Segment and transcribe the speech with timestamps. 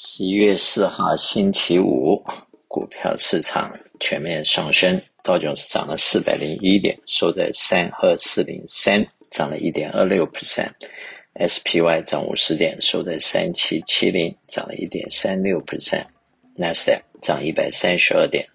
[0.00, 2.22] 十一月四号星期五，
[2.68, 18.46] 股票市场全面上升，道琼斯涨了四百零一点，收在三二四零三，涨了一点二六 percent；SPY 涨五十点，收在三七七零，涨了一点三六 percent；Nasdaq 涨一百三十二点，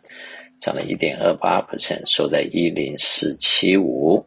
[0.62, 4.26] 涨了一点二八 percent，收在一零四七五，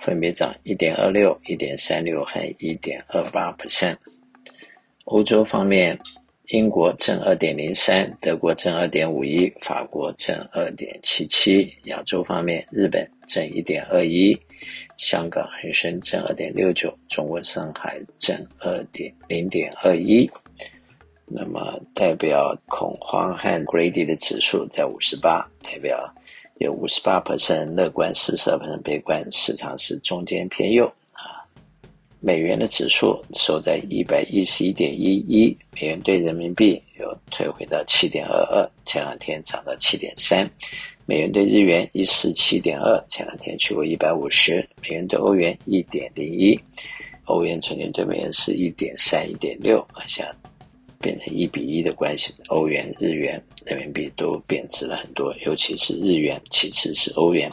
[0.00, 3.96] 分别涨一点二六、一点三六和一点二八 percent。
[5.04, 5.98] 欧洲方面，
[6.50, 11.72] 英国正二点零三，德国正二点五一，法国正二点七七。
[11.84, 14.36] 亚洲方面，日本正一点二一，
[14.96, 20.28] 香港恒生正二点六九，中国上海正二点零点二一。
[21.24, 26.12] 那么，代表恐慌和 greedy 的指数在五十八，代表
[26.58, 30.92] 有五十八 percent 乐观，四十二 percent 悲观，市场是中间偏右。
[32.22, 40.48] 美元的指数收在一百一十一点一一，美元兑人民币又退回到七点二二，前两天涨到七点三。
[41.06, 44.56] 美元兑日元一四七点二，前两天去过一百五十。
[44.82, 46.60] 美元兑欧元一点零一，
[47.24, 50.26] 欧元昨天兑美元是一点三、一点六，好像
[51.00, 52.34] 变成一比一的关系。
[52.48, 57.50] 欧元、日元、人民币都贬值了很多，尤其是日元，其次是欧元，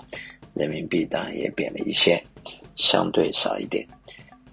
[0.53, 2.21] 人民币当然也贬了一些，
[2.75, 3.87] 相对少一点。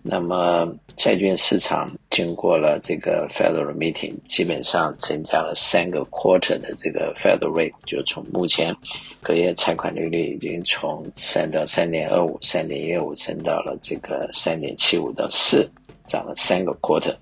[0.07, 8.77] 那么债券市场经过了这个 Federal Meeting，基本上增加了三个 quarter 的这个 Federal Rate，就从目前
[9.23, 15.67] 隔夜贷款利率已经从三到三点二五、三点一五升到了这个三点七五到四，
[16.07, 17.17] 涨了三个 quarter。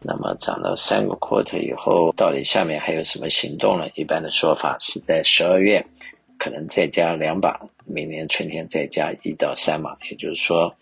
[0.00, 3.88] 那么涨了三个 quarter 以后，到底下面还有什么行动呢？
[3.96, 5.84] 一般的说法是在十二月
[6.38, 10.72] 可能再加两把，明年春天再加一到三码，也就是说。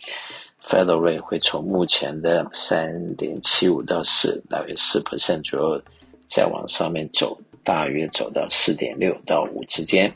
[0.65, 5.83] Federal Rate 会从目前的三点七五到四，大约四 percent 左右，
[6.27, 10.13] 再往上面走，大约走到四点六到五之间。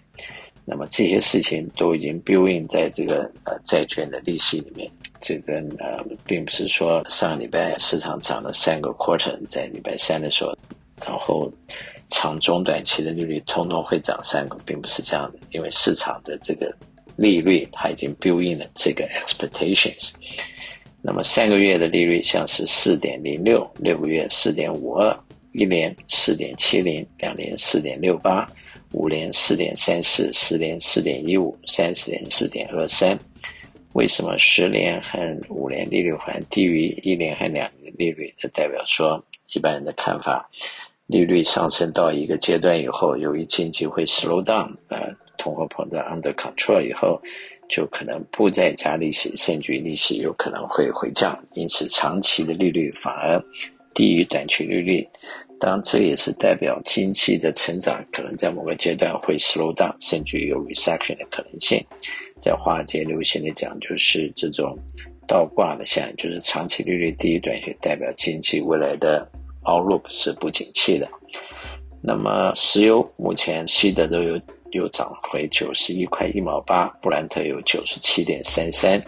[0.65, 4.91] 那么这些事情都已经 building 在这个呃债券的利息里面。
[5.21, 10.55] 这个呃，并不是说上礼拜市场涨了三个 quarter，在礼拜三的时候，
[11.05, 11.51] 然后
[12.09, 16.75] 长中短期的利率通通会涨三个，并不是这样的，因为市场的这个。
[17.17, 20.13] 利率它已经 build in 了这个 expectations，
[21.03, 25.17] 那么三个月的利率像是四点零六，六个月四点五二，
[25.53, 28.47] 一年四点七零，两年四点六八，
[28.93, 33.19] 五年四点三四，十年四点一五，三十年四点二三。
[33.93, 38.35] 为什么十年和五年利率还低于一年和两年利率？
[38.39, 40.51] 这代表说一般人的看法，
[41.07, 44.99] 利率上升到一个阶段以后，由于经济会 slow down，呃。
[45.37, 47.21] 通货膨胀 under control 以后，
[47.69, 53.43] 就可能不再加利息，甚至于利息有可能会回降，因此长期的利率反而
[53.93, 55.07] 低于短期利率。
[55.59, 61.85] 当，这也是代表经济的成长可能在某个阶段会 slow down，甚至于有 recession 的可能性。
[62.41, 64.79] 在华尔街流行的讲，就是这种
[65.27, 69.29] 倒挂的现象，就是长期利率低于短期，代表经济未来的
[69.65, 71.09] outlook 是不景气的。
[72.01, 74.41] 那么，石油目前西德都有。
[74.75, 79.01] 又涨回九十一块一毛八，布兰特有九十七点三三，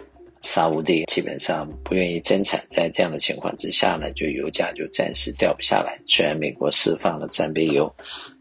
[0.49, 5.99] 沙乌地基本上不愿意增产，在这样的情况之下呢，就油价就暂时掉不下来。
[6.07, 7.93] 虽然美国释放了战备油，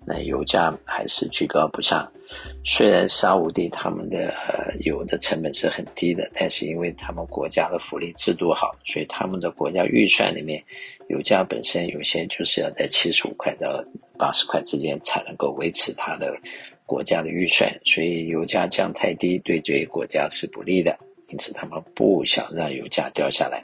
[0.07, 2.09] 那油价还是居高不下。
[2.65, 10.63] 虽然沙乌地他们的呃油的成本是很低的，但是因为他们国家的福利制度好，所以他们的国家预算里面，
[11.09, 13.85] 油价本身有些就是要在七十五块到
[14.17, 16.33] 八十块之间才能够维持它的。
[16.89, 20.97] 国家的预算，所以油价降太低，对这些国家是不利的，
[21.29, 23.63] 因此他们不想让油价掉下来。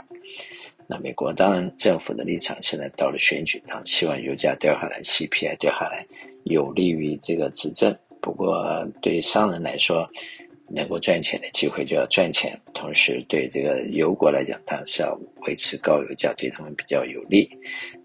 [0.87, 6.07] 那美国当然政府的立场现在到了选举，他希望油价掉下来，CPI 掉下来，
[6.45, 7.97] 有利于这个执政。
[8.21, 10.09] 不过对商人来说，
[10.69, 17.49] 能够赚钱的机会就要赚钱，同时对这个油国来讲，它是要维持高油价，对他们比较有利。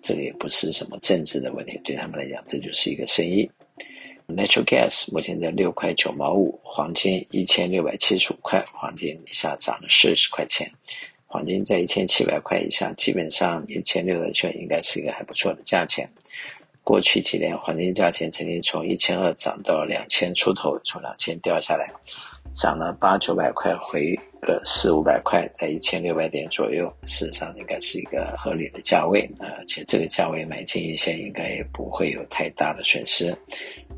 [0.02, 3.50] 这个也不是什么政治的问题，对他们来讲，这就是一个生意。
[4.28, 10.70] Natural gas 目前在六块九毛五，黄金一千六百七十五块，黄金一下涨了四十块钱，
[11.26, 16.10] 黄金在一千七百块以下，基本上一千六的券应该是一个还不错的价钱。
[16.84, 21.90] 过去几年黄金价钱曾经从一千二涨到两千出头，从两千掉下来。
[22.54, 33.32] 涨了八九百块，回个四五百块，在一千六百点左右，事实上应该是一个合理的价位，而且这个价位买进一些应该也不会有太大的损失。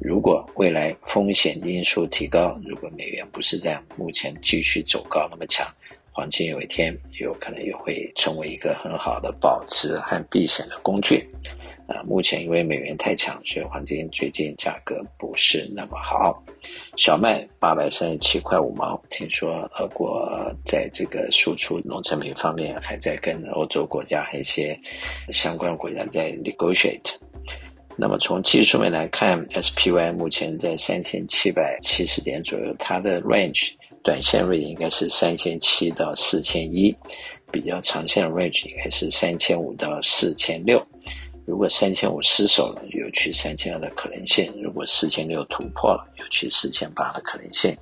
[0.01, 5.67] 如果未来风险因素提高，如果美元不是在目前继续走高那么强，
[6.11, 11.29] 黄金有一天有可能也会成为一个很好的保值和避险的工具。
[11.85, 16.41] 啊，目前因为美元太强，所以黄金最近价格不是那么好。
[16.95, 20.31] 小麦八百三十七块五毛，听说俄国
[20.63, 24.79] 在这个输出农产品方面还在跟欧洲国家还有一些
[25.33, 27.17] 相关国家在 negotiate。
[28.01, 36.95] 那么从技术面来看，SPY 目前在三千七百七十点左右，它的 range 短线 range 应该是三千七到四千一，
[37.51, 40.81] 比较长线的 range 应该是三千五到四千六。
[41.45, 47.75] 如果三千五失守了，有去三千二的可能性；如果四千六突破了，有去四千八的可能性。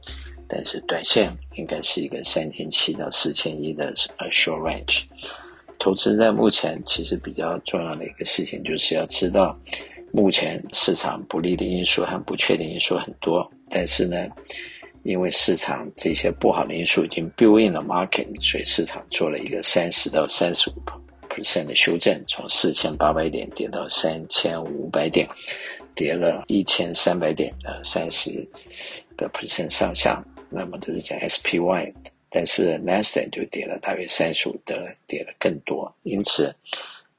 [0.47, 5.03] 但是短线应该是一个三千七到四千一的 a short range。
[5.77, 9.55] 投资在目前其实比较重要的一个事情，就是要知道
[10.17, 14.27] 目前市场不利的因素和不确定因素很多，但是呢，
[15.03, 20.73] 因为市场这些不好的因素已经 build in 了 market，所以市场做了一个三十到三十五。
[21.29, 25.29] percent 的修正，从四千八百点跌到三千五百点，
[25.93, 28.43] 跌了一千三百点，呃，三十
[29.15, 30.23] 的 percent 上下。
[30.49, 31.93] 那么这是讲 SPY，
[32.31, 35.93] 但是 Nasdaq 就跌了大约三十五的，跌了更多。
[36.01, 36.51] 因此，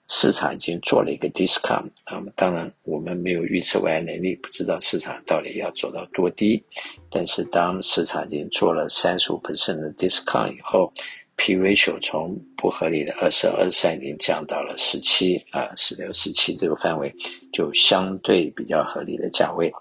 [0.09, 1.89] 市场已经做了一个 discount。
[2.11, 6.63] 那么当然，我们没有预测未来能力，不知道市场到底要走到多低。
[7.11, 10.93] 但是当市场已经做了三十五 percent 的 discount 以后
[11.37, 17.15] ，P ratio 从不合理的二十二、三已经降到了十七啊，十六、十七这个范围，
[17.53, 19.73] 就相对比较合理的价位。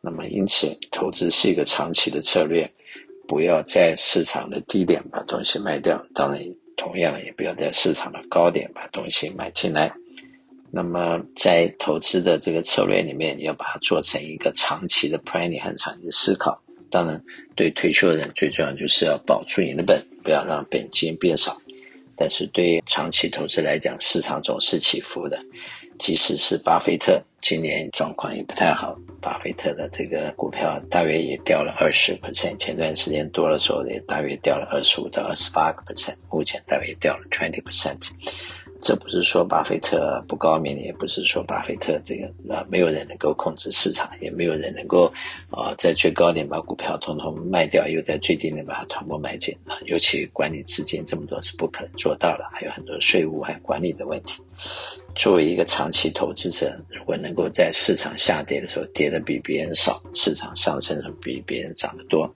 [0.00, 2.68] 那么，因此投资是一个长期的策略，
[3.28, 6.42] 不要在市场的低点把东西卖掉，当然
[6.82, 9.92] 同样也不要在市场的高点把东西买进来。
[10.68, 16.60] 那么，在投资的这个策略里面，你要把它做成一个长期的 planning 和长期思考。
[16.90, 17.22] 当然，
[17.54, 20.04] 对退休的人最重要就是要保住你的本。
[20.24, 21.56] 不要让本金变少，
[22.16, 25.40] 但是对长期投资来讲，市场总是起伏的。
[25.98, 28.96] 即使是巴菲特，今年状况也不太好。
[29.20, 38.10] 巴菲特的这个股票大约也掉了二十 percent，前段时间多的时候也大约掉了二十五到二十八个 percent，目前大约掉了 twenty percent。
[38.82, 45.06] 这不是说巴菲特不高明，也不是说巴菲特这个啊没有人能够控制市场，也没有人能够
[45.50, 49.78] 啊在最高点把股票统统卖掉，又在最低点把它全部买进啊。
[49.86, 54.42] 尤其管理资金这么多是不可能做到的，还有很多税务和管理的问题。
[55.14, 62.28] 作为一个长期投资者，如果能够在市场下跌的时候跌得比别人少，市场上升的比别人涨得多。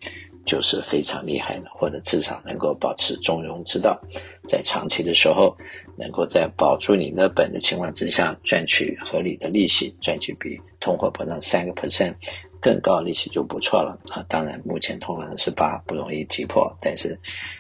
[0.46, 4.00] 就是非常厉害的，或者至少能够保持中庸之道，
[4.46, 5.54] 在长期的时候，
[5.98, 12.14] 能够在保住你的本的情况之下，赚取合理的利息，赚取比通货膨胀三个 percent
[12.60, 14.24] 更高的利息就不错了啊！
[14.28, 17.18] 当然，目前通货膨胀是八，不容易击破，但是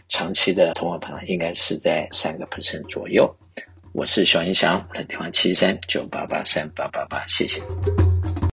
[0.08, 3.28] 长期的通货膨胀应该是在三个 percent 左右。
[3.92, 7.60] 我是小英翔，我的电话七三九八八三八八八，谢谢。